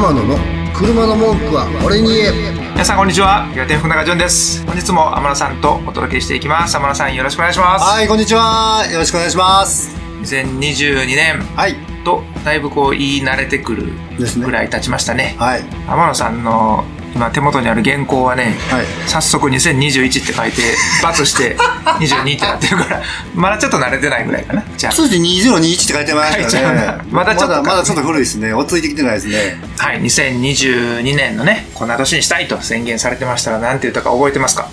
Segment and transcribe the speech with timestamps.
[0.00, 0.38] 天野の
[0.72, 2.52] 車の文句は俺に言え。
[2.72, 3.46] 皆さんこんにちは。
[3.54, 4.64] 岩手福永潤です。
[4.64, 6.74] 本日も天野さんとお届けしていきます。
[6.74, 7.84] 天野さんよろしくお願いします。
[7.84, 8.82] はいこんにちは。
[8.90, 9.94] よろしくお願いします。
[10.22, 11.74] 2022年はい。
[12.02, 14.46] とだいぶこう言い慣れてくるですね。
[14.46, 15.36] ぐらい経ちましたね。
[15.38, 15.64] はい。
[15.86, 16.82] 天野さんの
[17.14, 18.86] 今手元にある原稿はねはい。
[19.06, 20.62] 早速2021って書いて
[21.02, 21.56] ×して
[21.98, 23.02] 22ってなってるから
[23.34, 24.62] まだちょっと慣れてないぐらいかな。
[24.76, 26.80] じゃ数字2021って書いてました書いちゃうよ。
[26.80, 28.52] ねなまだちょっとまだまだちょっと古いですね。
[28.54, 29.60] 追いついてきてないですね。
[29.80, 34.68] あはい2022年のねこんな年にしたいと宣言されてましたら何て言ったか覚えてますか？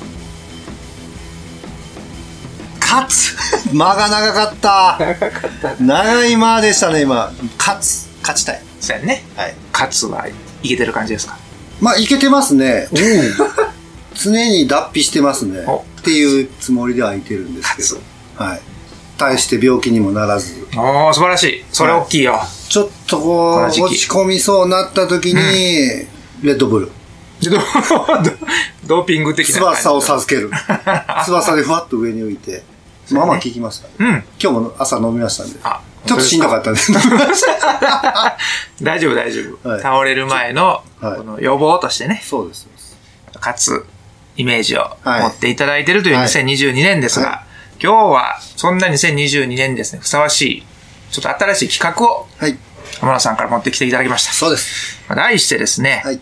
[2.80, 3.36] 勝つ。
[3.74, 5.00] 間が長かった。
[5.80, 7.32] 長い間でしたね今。
[7.58, 8.08] 勝つ。
[8.22, 8.62] 勝ちたい。
[8.80, 9.24] そうやね。
[9.36, 9.54] はい。
[9.74, 10.26] 勝つは
[10.64, 11.38] いけてる感じですか？
[11.82, 12.88] まあいけてますね。
[14.16, 15.64] 常に脱皮してますね。
[15.68, 18.02] おっていうつもりではいてるんですけ勝
[18.38, 18.44] ど。
[18.44, 18.62] はい。
[19.18, 20.68] 大して病気にもならず。
[20.76, 21.66] おー素晴らしい。
[21.72, 25.34] それ大きいよ、ちょっとこう落ち込みそうになった時に、
[26.44, 26.92] レッドブル。
[27.42, 27.52] ド
[28.88, 30.50] ドーピング的な翼を授ける。
[31.26, 32.64] 翼でふわっと上に浮いて。
[33.12, 33.94] まあまあ効きましたね。
[34.00, 34.08] うん。
[34.42, 35.60] 今日も朝飲みましたんで。
[35.64, 36.92] あちょっとしんどかったです。
[38.82, 39.82] 大丈夫大丈夫、はい。
[39.82, 41.18] 倒れる前のはい。
[41.18, 42.24] この予防としてね。
[42.26, 42.68] そうです
[43.36, 43.86] 勝つ
[44.36, 45.56] イメージをはい持ってい。
[45.56, 46.26] ただいているというはい。
[46.28, 47.44] 2022年ですが、は
[47.82, 50.66] 今日はそんな2022年にですねふさわしい
[51.12, 52.58] ちょっと新しい企画をはい。
[53.02, 54.34] 浜田さんから持ってきていただきました。
[54.34, 55.00] そうです。
[55.08, 56.20] まあ題してですね、はい。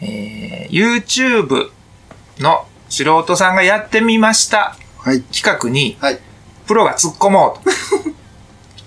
[0.00, 1.70] えー YouTube
[2.40, 5.22] の素人さんがやってみましたはい。
[5.22, 6.18] 企画にはい。
[6.66, 7.70] プロが突っ込もうと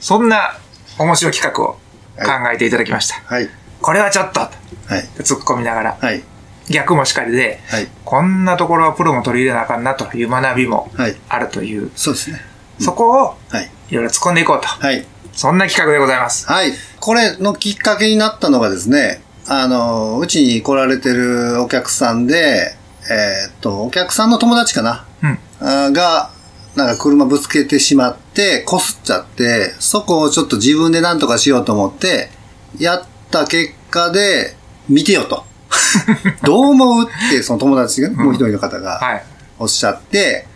[0.10, 0.58] そんな
[0.98, 3.48] 面白い企画を考えていただきました、はい。
[3.80, 5.04] これはちょっととはい。
[5.20, 6.24] 突っ込みながらはい。
[6.68, 7.88] 逆もしかりで、はい。
[8.06, 11.16] こんなところはプロも取り入れなあかんなという学びもはい。
[11.30, 12.42] あるという、そうですね。
[12.80, 13.70] そこをはい。
[13.92, 14.68] いろいろ突っ込んでいこうと。
[14.68, 15.06] はい。
[15.34, 16.48] そんな企画でございます。
[16.48, 16.74] はい。
[17.00, 22.74] これのきっかけになったのがですね、あの、うちに来られてるお客さんで、
[23.12, 25.06] えーっと、お客さんの友達かな、
[25.62, 25.94] うん。
[25.94, 26.32] が、
[26.76, 32.30] なんか車ぶつけてしまって、こすっちゃって、そこをちょっと自分で何とかしようと思って、
[32.78, 34.56] やった結果で、
[34.88, 35.46] 見てよと。
[36.44, 39.24] どう思うって、その友達が、もう一人の方が、はい。
[39.60, 40.48] おっしゃって、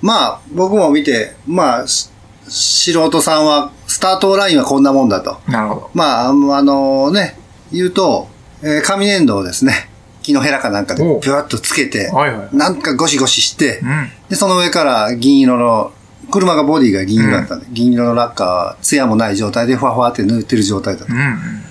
[0.00, 2.10] まあ、僕も見て、まあ、し
[2.48, 5.38] 素人さんは、スタートラインはこんなもんだと。
[5.48, 5.90] なるほど。
[5.94, 7.38] まあ、あのあのね、
[7.72, 8.28] 言うと、
[8.62, 9.90] えー紙粘土をですね、
[10.24, 14.10] 木のヘラかなんかでおうピュワッとつけて、はいはいなんかゴシゴシして、うん。
[14.28, 15.92] で、その上から銀色の、
[16.30, 21.12] 車がボディが銀色だったんで、銀色のラッカー、艶もない状態でふわふわって塗ってる状態だった。
[21.12, 21.20] うん。
[21.20, 21.64] うん。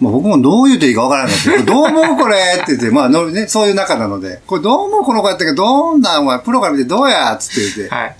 [0.00, 1.62] もう僕もどう言うていいかわからなかった。
[1.62, 8.16] どう思うこれって言って、まあ、のね、そういう仲なので、これどう思うこの子やったけど、どんなんお前、プロから見てどうやっつって言って、はい。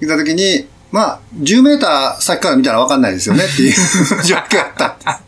[0.00, 3.74] 言った時に、まあ、10メーター先から見たらわかんないですよねっていう
[4.24, 5.18] 状況だったんです。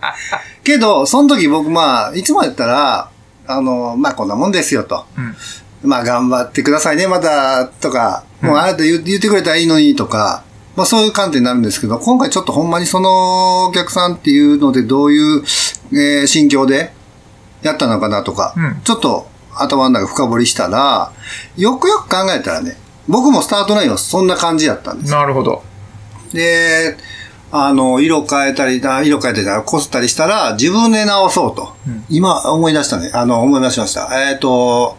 [0.64, 3.08] けど、その時僕まあ、いつもやったら、
[3.46, 5.04] あの、まあこんなもんですよと。
[5.16, 5.36] うん。
[5.88, 10.42] まあ頑張ってくださいね、また、とか、もうあなた言ってくれたらいいのにとか、
[10.76, 15.42] まあそういう観点になるんですけど、今回ちょっとほんまにそのお客さんっていうのでどういう、
[15.92, 16.92] えー心境で
[17.62, 21.12] やったのかなとか、うんちょっと頭の中深掘りしたら、
[21.56, 22.76] よくよく考えたらね、
[23.08, 25.10] 僕もスタートラインはそんな感じやったんです。
[25.10, 25.62] なるほど。
[26.32, 26.96] で、
[27.50, 31.74] あの、色変えたり、あ色変えたり、こすったりしたら、自分で直そうと。
[31.86, 33.10] うん今、思い出したね。
[33.12, 34.30] あの、思い出しました。
[34.30, 34.96] えっ、と、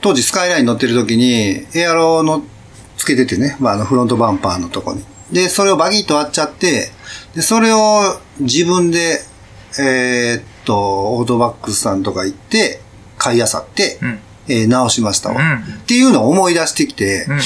[0.00, 2.42] 当時スカイライン乗ってる時に、エアロの
[2.96, 5.04] つけててね、まあ、あの、フロントバンパーのとこに。
[5.32, 6.90] で、それをバギッと割っちゃって、
[7.34, 9.20] で、それを自分で、
[9.78, 12.80] えーっと、オートバックスさんとか行って、
[13.18, 14.20] 買いあさって、うん。
[14.48, 17.40] えー直しましたわ、うんっていうのを思い出してきて、うん。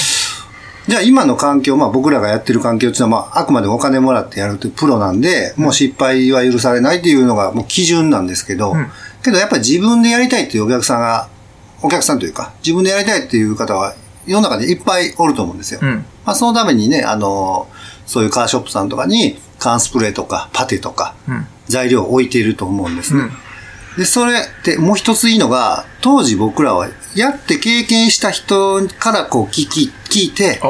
[0.87, 8.87] じゃあ今の環境、まあ僕らがやってる環境っていうのは、まああくまでお金もらってやるというプロなんで、もう失敗は許されないっていうのがもう基準なんですけど、うん
[9.23, 11.29] けどやっぱり自分でやりたいっていうお客さんが、
[11.83, 13.93] お客さんというか、自分でやりたいっていう方は
[14.25, 15.79] 世の中でいっぱいおると思うんですよ。
[15.81, 16.05] うん。
[16.25, 17.67] まあそのためにね、あの、
[18.07, 21.45] そういうカーショップさんとかに缶スプレーとかパテとかうん。
[21.67, 23.21] 材料を置いていると思うんですね。
[23.21, 23.31] うん
[23.97, 30.61] で、それってもう一ついいのが、当時僕らはやって経験した人からこう聞き、聞いて。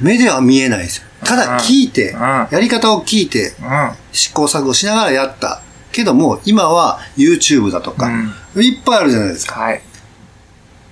[0.00, 1.04] 目では見えないですよ。
[1.24, 3.92] ただ聞いて、うんやり方を聞いて、うん。
[4.12, 5.62] 試行錯誤しながらやった。
[5.92, 8.10] けども、今は YouTube だとか、
[8.56, 9.60] いっぱいあるじゃないですか。
[9.60, 9.80] はい。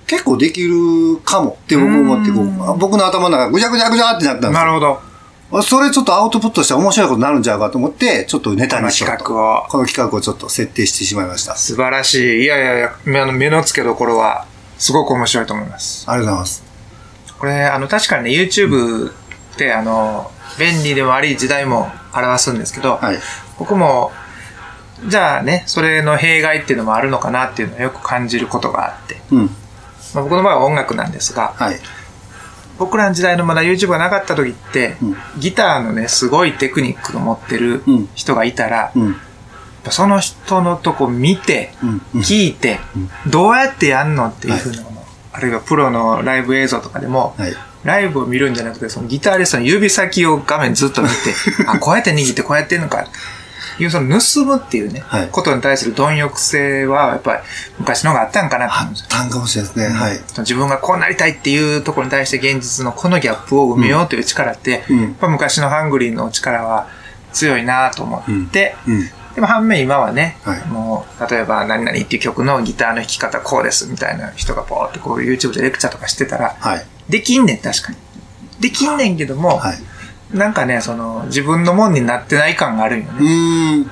[0.07, 4.51] 結構できるかもって僕思ってこう、僕の頭の中ぐちゃぐちゃぐちゃってなったんですよ。
[4.53, 5.12] なるほど。
[5.61, 9.17] それちょっとアウトプットしたら面白いことになるんちゃうかと思って、ちょっとネタこのにしようと。
[9.17, 9.67] 企画を。
[9.67, 11.53] この企画をちょっと設定してしまいました。
[11.53, 12.43] あ素晴らしい。
[12.43, 14.47] いやいやいや、目の目の付けどころは、
[14.79, 16.05] すごく面白いと思います。
[16.07, 16.63] りがとうございます。
[17.37, 19.13] これ、あの、確かにね、YouTube っ
[19.57, 23.19] て、あの、便利でもあり、時代も表すんですけど、はい。
[23.59, 24.11] 僕も、
[25.07, 29.49] じゃあね、それの弊害っていうのもあるのかなっていうのをよく感じることがあって、うん。
[30.13, 31.79] まあ、僕の場合は音楽なんですが、はい。
[32.77, 39.15] 僕らの時代のまだ YouTube がなかった時って、うんギターのね、すごいテクニックを持ってるうん人がいたら、うん。
[39.89, 41.73] その人のとこ見て。
[42.15, 42.79] 聞いて、
[43.27, 47.53] どうやってやんのっていうふうなもの、あるいはプロのライブ映像とかでも、はい。
[47.83, 51.15] ライブを見るんじゃなくて、そのギタリストの指先を画面ずっと見て、
[51.67, 53.07] あ、こうやって握ってこうやってんのか、
[53.79, 57.39] いうその盗むっていうね、はいことに対する貪欲性は、やっぱり
[57.79, 59.05] 昔の方があったんかなと思あうんですよ。
[59.07, 59.95] ったんかもしれないですね。
[59.95, 60.19] はい。
[60.39, 66.87] 自分がこうなりたいっていうところに対して現実のこのギャップを埋めようという力って、うんやっぱ昔のハングリーの力は
[67.31, 69.09] 強いなと思って、うん。
[69.35, 76.85] でも反面今はね、はいもう、例えば何々っていう曲のギターの弾き方こうですみたいな人がポーってこう YouTube でレクチャーとかしてたら、はい。
[77.09, 77.97] できんねん、確かに。
[78.59, 79.77] できんねんけども、はい。
[80.33, 83.85] なんかね、その、自分のもんになってない感があるんようね。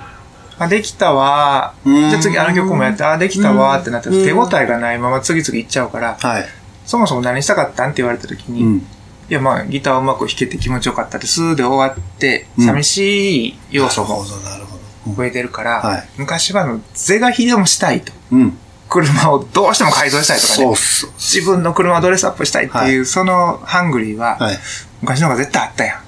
[0.58, 6.46] あ、できたわじゃあ次あの曲もやって、あ、できたわってなってうん手応えがないまま次々いっちゃうから、はい。
[6.86, 8.88] そもそも何したかったんって言われた時に、いうん。
[9.30, 14.78] やまあギターをうまく弾けて気持ちよかったですで終わって、うん寂しい要素もなるほど、なるほ
[15.12, 15.14] ど。
[15.16, 18.12] 増えてるから、はい昔はあの、是が非でもしたいと。
[18.32, 18.58] うん。
[18.90, 20.76] 車をどうしても改造したいとかね。
[21.18, 24.58] 自分の車をドレスアップしたいっていう、はそのハングリーは、はい。
[25.02, 26.00] 昔の方が絶対あったやねん。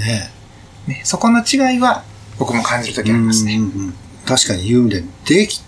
[0.00, 0.30] ね、
[1.04, 2.04] そこの違いは
[2.38, 3.56] 僕も感じるときありますね。
[3.56, 3.94] うんうんうん
[4.26, 5.02] 確かに言う意味で、
[5.40, 5.60] でき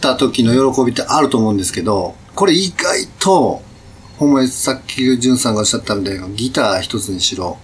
[0.00, 3.62] た時の喜びってあると思うんですけど、これ意外と、
[4.18, 7.58] ほんまにさっきジュンさんがおっしゃったみたいなギター一つにしろ、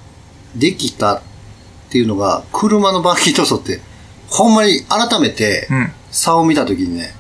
[0.55, 1.23] できたっ
[1.91, 3.81] ていうのが、車のバーキー塗装って、
[4.29, 5.93] ほんまに改めてうん。
[6.13, 7.13] 差を見た時にね、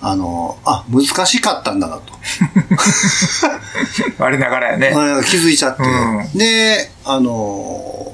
[0.00, 2.12] あの、あ、難しかったんだなと。
[4.22, 4.90] 我ながらやね。
[5.28, 5.82] 気づいちゃって。
[5.82, 8.05] うで、あのー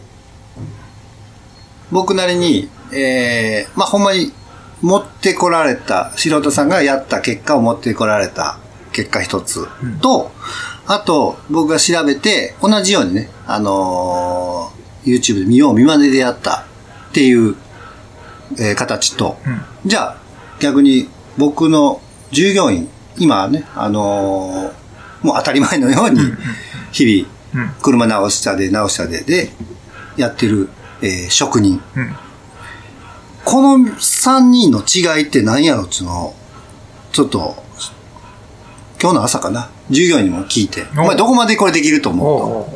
[1.92, 4.32] 僕なりに、えー、まあ、ほんまに
[4.80, 8.58] 持ってこられた、素人さんがやった結果を持ってこられた
[8.92, 9.68] 結果一つ。
[10.00, 10.32] と、
[10.86, 16.64] あと、僕が調べて、同じようにね、あのー YouTube で見よう見まねでやった。
[17.10, 17.56] っていう、
[18.58, 19.60] えー形と、うん。
[19.84, 20.16] じゃあ、
[20.60, 22.00] 逆に僕の
[22.30, 26.18] 従業員、今はね、あのーもう当たり前のように、
[26.90, 27.74] 日々、うん。
[27.82, 29.50] 車直したで直したでで
[30.16, 30.68] やってる、
[31.02, 31.82] えー職人。
[31.96, 32.16] うん。
[33.44, 36.34] この3人の違いって何やろっていうのを、
[37.12, 37.56] ちょっと、
[39.00, 42.70] 今日の朝かな、従業員にも聞いて、おお前どこまでこれできると思う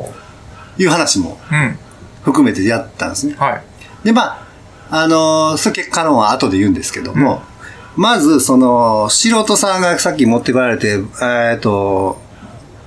[0.77, 0.83] と？
[0.83, 1.79] いう話もうん。
[2.23, 3.35] 含めてやったんですね。
[3.35, 3.63] はい。
[4.03, 4.47] で、まあ、
[4.89, 7.41] あのーその結果論は後で言うんですけども、
[7.95, 12.21] まず、その、素人さんがさっき持ってこられて、えっ、と、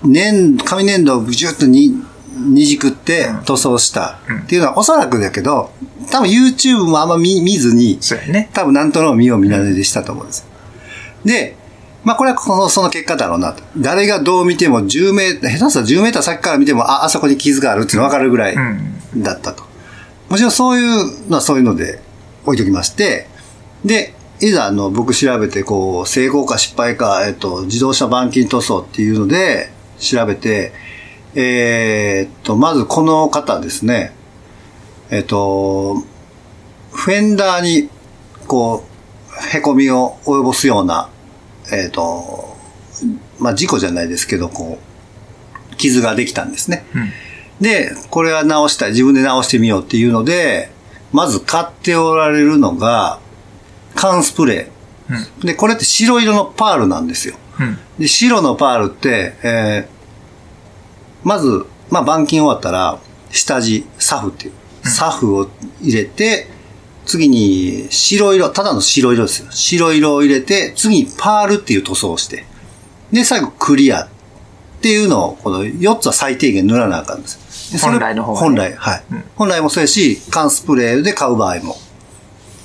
[0.05, 1.95] 粘、紙粘土をぐじゅっとに、
[2.41, 5.71] にじくって塗装したっていうのはおそらくだけど、
[6.11, 8.51] 多分 YouTube もあんま見見ずに、そうやね。
[8.53, 10.47] 多分なんとなく見よう見なねでしたと思うんですよ。
[11.25, 11.57] で、
[12.05, 13.63] まあこれはこの、その結果だろうなと。
[13.77, 19.23] 誰がどう見ても10メーター、下手したら10メーター先から見ても、あ、あそこに傷があるっていうの分かるぐらいうん。
[19.23, 19.65] だったと。
[20.29, 22.01] もちろんそういうのはそういうので
[22.47, 23.27] 置いときまして、
[23.85, 30.73] で、いざあの僕調べてこう成功か失敗か、えっと、自動車板金塗装っていうので調べて、
[31.35, 34.13] えーっと、まずこの方ですね、
[35.11, 35.97] えっと、
[36.93, 37.89] フェンダーに
[38.47, 38.91] こう、
[39.53, 41.09] 凹みを及ぼすような、
[41.73, 42.57] えっと、
[43.39, 44.79] まあ事故じゃないですけど、こ
[45.73, 46.85] う、傷ができたんですね。
[46.95, 47.11] うん。
[47.61, 50.71] で、これは直したい、自分で直してみようっていうので、
[51.13, 53.21] まず買っておられるのが、
[53.95, 54.69] 缶スプレ
[55.09, 55.17] うん。
[55.17, 55.47] ー。
[55.47, 57.37] で、これって白色のパールなんですよ。
[57.61, 57.79] うん。
[57.99, 60.00] で、白のパールって、えー
[61.25, 62.99] まず、まあ、板金終わったら、
[63.31, 65.49] 下地、サフっていう、サフを
[65.81, 66.49] 入れて、
[67.07, 69.51] 次に白色、ただの白色ですよ。
[69.51, 72.45] 白色を入れて、次にパールっていう塗装をして、
[73.13, 74.09] で、最後クリアっ
[74.81, 77.73] ていうのを、この4つは最低限塗らなあかんんです。
[77.73, 79.05] で本来の方がね本来、はい。
[79.13, 81.77] うん本来もそうやし、缶スプレーで買う場合も。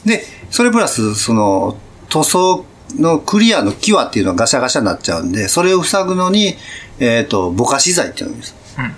[0.05, 1.77] で、それプラス、その、
[2.09, 2.65] 塗装
[2.97, 6.55] のクリアの際っていうのはガシャガシャになっちゃうんで、それを塞ぐのに、
[6.99, 8.55] えっ、と、ぼかし剤っていうのです。
[8.77, 8.93] うん。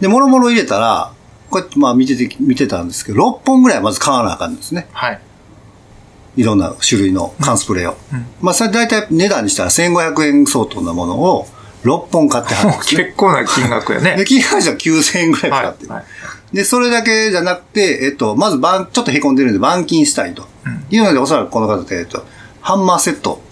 [0.00, 1.12] で、もろもろ入れたら、
[1.50, 4.88] こうやってまあ見てて、見てたんですけど、6本ぐらいまず買わなあかんんですね。
[4.92, 5.20] はい。
[6.36, 7.96] いろんな種類の缶スプレーを。
[8.12, 11.46] うんまあ、それ大体値段にしたら1500円相当なものを
[11.84, 13.04] 6本買ってはるんもうですね。
[13.04, 14.24] 結構な金額やねで、。
[14.24, 15.92] 金額じゃ9000円ぐらいかかってる。
[15.92, 15.98] はい。
[16.00, 16.04] は
[16.52, 16.56] い。
[16.56, 20.46] で、それだけじゃなくて、えっと、まず板、ちょっと凹んでるんで板金したいと。
[20.90, 22.24] いうので、おそらくこの方って、えっと、
[22.60, 23.42] ハンマーセット。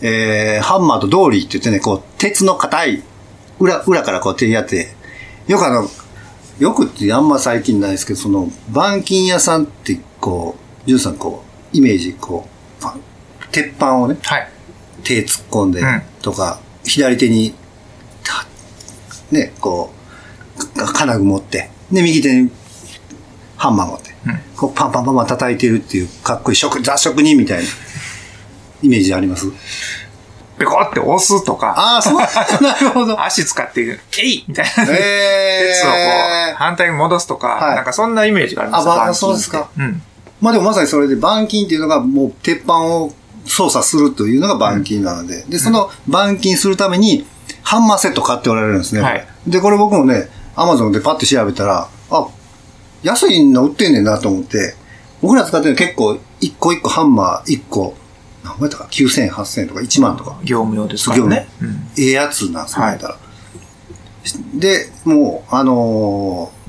[0.00, 3.02] えー、ハンマーとドーリーって言ってね、こう、鉄の硬い、
[3.58, 4.94] 裏、裏からこう手にやって、
[5.46, 5.88] よくあの、
[6.58, 12.48] よくってあんま最近ないですけど、その、板金屋さんって、こう、ジュンさんこう、イメージ、こ
[12.80, 12.96] パ
[13.50, 14.48] 鉄板をね、はい。
[15.02, 16.02] 手突っ込んでうん。
[16.22, 17.54] とか、左手に、
[18.22, 18.46] た
[19.30, 19.92] ね、こ
[20.56, 22.50] う、か金具持って、で、右手に
[23.56, 24.40] ハンマー持って、うん。
[24.56, 27.68] こうパンパンパンパン叩いてるっていうかっこいい職、雑職人みたいな
[28.82, 29.46] イメージあります？
[30.58, 32.18] ペコって押すとか、ああ、そう、
[32.62, 33.20] なるほど。
[33.22, 34.84] 足使って、えいみたいな。
[34.88, 35.96] え鉄をこ
[36.52, 37.76] う、反対に戻すとか、はい。
[37.76, 38.88] なんかそんなイメージがあります。
[38.88, 39.68] あまあそうですか。
[39.76, 40.02] うん。
[40.40, 43.12] まあでもまさにそれで板金っていうのがもう鉄板を
[43.46, 47.26] 操作するというのが板金なので、で、その板金するために
[47.62, 49.00] ハンマーセット買っておられるんですね。
[49.00, 49.26] はい。
[49.46, 52.26] で、これ僕もね、アマゾンでパッて調べたら、あ、
[53.02, 54.74] 安いの売ってんねんなと思って、
[55.20, 57.94] 僕ら使ってるの結構一個一個ハンマー一個、
[58.44, 61.48] 何倍とか？9000円、8000円とか1万とか、業務用ですからね。
[61.60, 63.16] うんええやつなんですよ、はいたら。
[64.54, 66.64] で、もう、あのー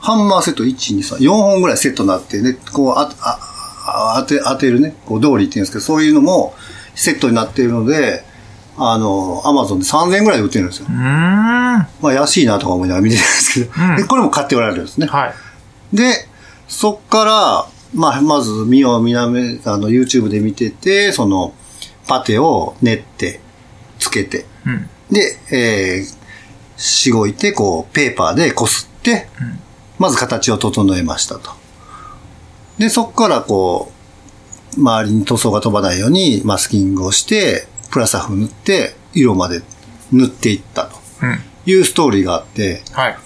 [0.00, 3.38] ハンマーセット1、2、3、4本ぐらいセットになってね、こう、あ、あ、
[4.16, 6.54] あ当て、当てるね、こう、道理って言うんですけど、そういうのも
[6.94, 8.24] セットになっているので、
[8.78, 10.88] あの、アマゾンで3000円ぐらいで売ってるんですよ。
[10.88, 15.06] まあ、安いなとか思いながら見てるんですけど、うんでこれも買っておられるんですね。
[15.92, 15.96] い。
[15.96, 16.26] で、
[16.66, 21.54] そっから、まあ、まず、見よう見なめ、あの、YouTube で見てて、その、
[22.06, 23.40] パテを練って、
[23.98, 24.88] つけて、うん。
[25.10, 29.60] で、えー、しごいて、こう、ペーパーでこすって、うん
[30.00, 31.50] まず形を整えましたと。
[32.78, 33.92] で、そこからこ
[34.74, 39.60] う、周りに塗装が飛ばないようにマスキングをして、プラサフ塗って、色まで
[40.10, 41.38] 塗っていったとうん。
[41.66, 43.18] いうストーリーがあって、はい。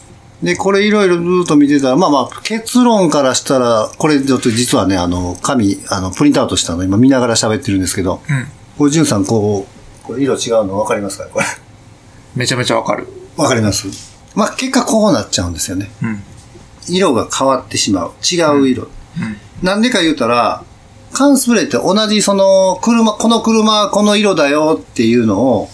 [0.42, 8.46] で、これいろいろずっと見てたら、まあまあ、結論からしたら、これちょっと実はね、あの、紙、あの、プリントアウトしたの今見ながら喋ってるんですけど、うん。
[8.76, 11.24] これ、ジュンさん、こう、これ色違うの分かりますか？
[11.28, 11.46] これ。
[12.34, 13.06] めちゃめちゃわかる。
[13.36, 13.86] わかります？
[14.34, 15.90] まあ、結果こうなっちゃうんですよね。
[16.02, 16.22] うん。
[16.88, 18.12] 色が変わってしまう。
[18.20, 18.82] 違う色。
[18.82, 18.90] うん。
[19.62, 20.62] なんでか言うたら、
[21.12, 25.68] 缶スプレーって同じその車、この車この色だよっていうのを、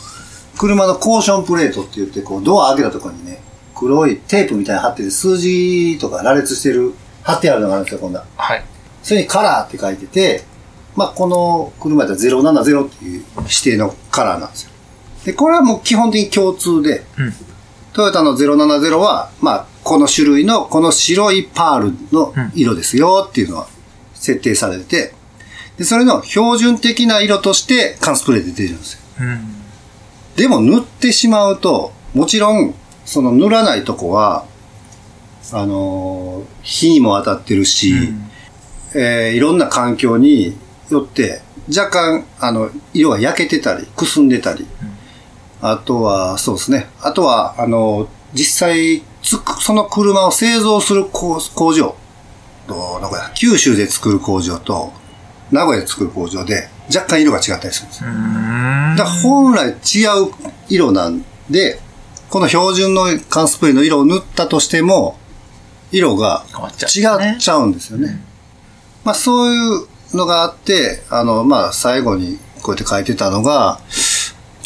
[0.59, 3.41] 車のコーションプレートって言って、こうドア開けたところにね、
[3.81, 8.23] 黒いテープみたいなの貼ってて、数字とか羅列してる、貼ってあるのがあるんですよ、こんな。
[8.37, 8.65] はい。
[9.03, 10.45] それにカラーって書いてて、
[10.95, 14.71] まあ、この車だったら070っていう指定のカラーなんですよ。
[15.25, 17.35] で、これはもう基本的に共通で、うん。
[17.95, 23.67] トヨタの070は、まあ、この種類のこの白いパールの色ですよっていうのは
[24.15, 25.15] 設定されてて、
[25.79, 29.01] で、それの標準的な色として缶スプレーで出てるんですよ。
[29.21, 29.55] うん。
[30.37, 34.45] でも塗ってしまうと、もちろん、その塗らないとこは、
[35.53, 37.95] あのー火にも当たってるし、
[38.95, 40.57] えーいろんな環境に
[40.91, 44.67] よって、若干、あの、色が焼けてたり、くすんでたり、
[45.63, 46.89] あとは、そうですね。
[47.01, 51.95] あとは、あの、実際、つく、その車を製造する工工場、
[52.67, 54.93] と、なんか九州で作る工場と、
[55.51, 58.01] 名古屋で作る工場で、若干色が違ったりするんです。
[58.01, 58.13] だか
[58.97, 60.33] ら本来違う
[60.69, 61.81] 色なんで、
[62.31, 65.19] この標準の缶スプレーの色を塗ったとしても、
[65.91, 66.45] 色が
[66.81, 68.25] 違っちゃうんですよね。
[69.05, 73.81] まあそういうのがあって、あの、まあ最後にこうやって書いてたのが、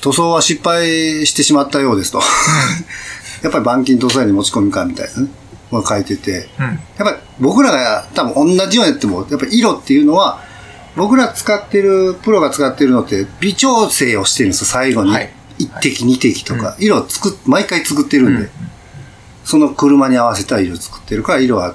[0.02, 2.20] 塗装は失敗してしまったようですと。
[3.42, 5.28] やっぱり板金塗装屋に持ち込みかみたいなね、
[5.70, 6.64] まあ書いてて、うん。
[6.66, 10.42] やっぱり僕らが多分同じようにやっても、やっぱり色っていうのは、
[10.96, 15.10] 僕ら使ってる、プロが使ってるのって微調整をしてるんですよ、最後に。
[15.10, 16.76] はい一滴、二滴とか。
[16.78, 18.42] 色を作っ、毎回作ってるんで。
[18.42, 18.50] うん
[19.44, 21.74] その車に合わせた色を作ってるから、色は、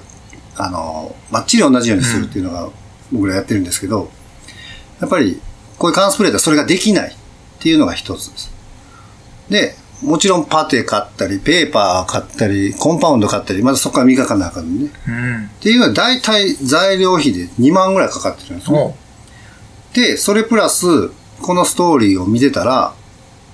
[0.58, 2.70] あの、バッチリ同じようにするっていうのが
[3.12, 4.10] 僕らやってるんですけど、
[5.00, 5.40] やっぱり、
[5.78, 7.16] こういう缶スプレーではそれができないっ
[7.62, 8.52] ていうのが一つです。
[9.50, 14.90] で、もちろんパテ買ったり、ペーパー買ったり、コンパウンド買ったり、まずそこから磨かなあかんね。
[15.08, 15.46] うん。
[15.46, 18.80] っていうのは大体材料費で2万ぐらいかかってるんですね。
[18.80, 18.94] おう
[19.94, 22.94] で、それプラス、このストーリーを見てたら、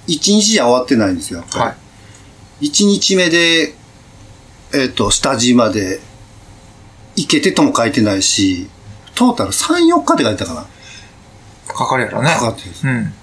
[0.07, 1.39] 1日じゃ終わってないんですよ。
[1.39, 1.71] やっぱりは
[2.61, 2.65] い。
[2.67, 3.75] 1日目で、
[4.73, 5.99] えっ、と、下地まで
[7.15, 8.67] 行けてとも書いてないし、
[9.15, 10.65] トータル3、4日って書いてたかな。
[11.73, 12.29] かかるやろね。
[12.29, 12.87] かかってるんです。
[12.87, 13.13] うん。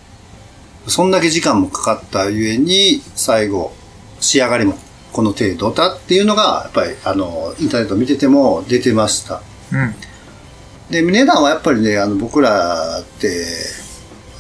[0.88, 3.72] そんだけ時間もかかったゆえに、最後、
[4.20, 4.76] 仕上がりも
[5.12, 9.42] この程度だっていうのが、やっぱり、あの、インターネット見てても出てました。
[9.72, 9.94] うん。
[10.90, 13.46] で、値段はやっぱりね、あの、僕らって、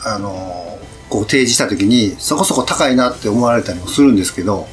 [0.04, 0.78] あの、
[1.12, 4.66] こう提示した時に、そこそこ高いなって思われたりもするんですけど、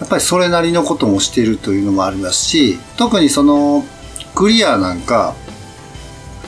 [0.00, 3.84] やっぱりそれなりのこともしているというのもありますし、特にその、
[4.34, 5.34] クリアなんか、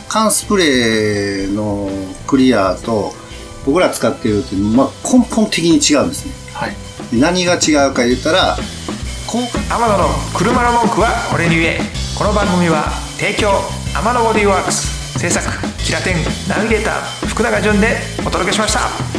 [0.08, 1.90] 缶スプレーの
[2.26, 3.12] クリアと、
[3.66, 6.32] 僕ら使っているっていうのは、まあ、根本的に違うんですね。
[6.54, 6.70] はい。
[7.12, 8.56] で何が違うか言ったら、
[9.28, 9.42] 天
[9.86, 11.78] 野の車の文句は俺に言え
[12.18, 13.52] この番組は提供
[13.94, 15.46] 天野ボディーワークス制作
[15.84, 16.16] キラテン
[16.48, 19.09] ナビゲーター福永潤でお届けしました